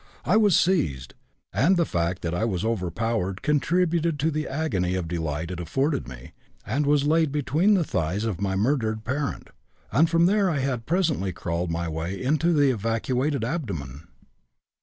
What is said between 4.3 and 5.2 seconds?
the agony of